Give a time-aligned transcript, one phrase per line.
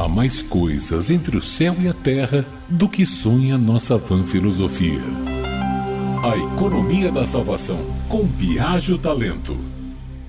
[0.00, 4.98] Há mais coisas entre o céu e a terra do que sonha nossa vã filosofia.
[6.24, 7.78] A economia da salvação,
[8.08, 9.58] com Biagio Talento.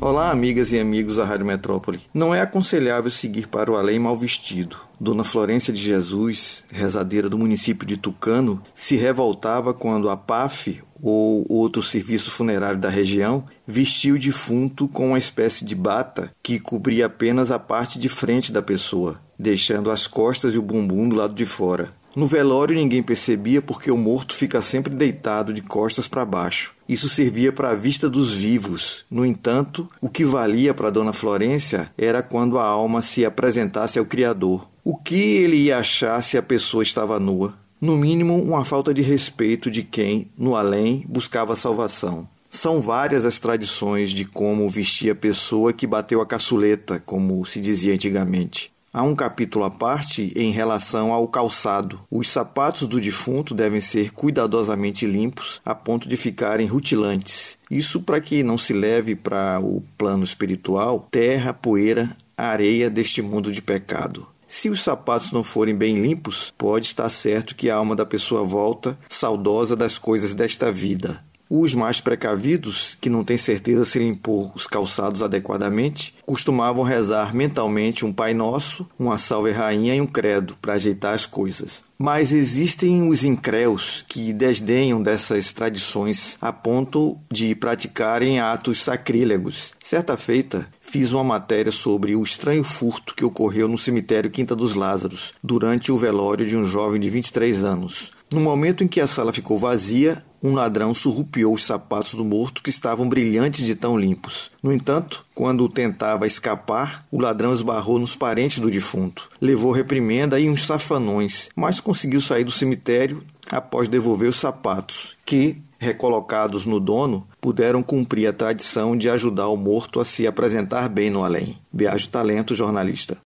[0.00, 1.98] Olá, amigas e amigos da Rádio Metrópole.
[2.14, 4.76] Não é aconselhável seguir para o além mal vestido.
[5.00, 11.44] Dona Florência de Jesus, rezadeira do município de Tucano, se revoltava quando a PAF, ou
[11.48, 17.06] outro serviço funerário da região, vestia o defunto com uma espécie de bata que cobria
[17.06, 21.34] apenas a parte de frente da pessoa, deixando as costas e o bumbum do lado
[21.34, 21.92] de fora.
[22.16, 26.74] No velório ninguém percebia porque o morto fica sempre deitado de costas para baixo.
[26.88, 29.04] Isso servia para a vista dos vivos.
[29.10, 34.06] No entanto, o que valia para Dona Florência era quando a alma se apresentasse ao
[34.06, 34.66] Criador.
[34.82, 37.52] O que ele ia achar se a pessoa estava nua?
[37.78, 42.26] No mínimo, uma falta de respeito de quem, no além, buscava salvação.
[42.48, 47.60] São várias as tradições de como vestir a pessoa que bateu a caçuleta, como se
[47.60, 48.72] dizia antigamente.
[48.96, 52.00] Há um capítulo à parte em relação ao calçado.
[52.10, 57.58] Os sapatos do defunto devem ser cuidadosamente limpos a ponto de ficarem rutilantes.
[57.70, 63.52] Isso para que não se leve para o plano espiritual terra, poeira, areia deste mundo
[63.52, 64.26] de pecado.
[64.48, 68.44] Se os sapatos não forem bem limpos, pode estar certo que a alma da pessoa
[68.44, 71.22] volta saudosa das coisas desta vida.
[71.48, 78.04] Os mais precavidos, que não têm certeza se limpou os calçados adequadamente, costumavam rezar mentalmente
[78.04, 81.84] um Pai Nosso, uma Salve Rainha e um Credo para ajeitar as coisas.
[81.96, 89.70] Mas existem os incréus que desdenham dessas tradições a ponto de praticarem atos sacrílegos.
[89.78, 94.74] Certa feita, fiz uma matéria sobre o estranho furto que ocorreu no cemitério Quinta dos
[94.74, 98.10] Lázaros, durante o velório de um jovem de 23 anos.
[98.32, 102.62] No momento em que a sala ficou vazia, um ladrão surrupiou os sapatos do morto
[102.62, 104.50] que estavam brilhantes de tão limpos.
[104.62, 109.28] No entanto, quando tentava escapar, o ladrão esbarrou nos parentes do defunto.
[109.40, 115.58] Levou reprimenda e uns safanões, mas conseguiu sair do cemitério após devolver os sapatos, que,
[115.78, 121.10] recolocados no dono, puderam cumprir a tradição de ajudar o morto a se apresentar bem
[121.10, 121.58] no além.
[121.72, 123.14] Viajo Talento, jornalista.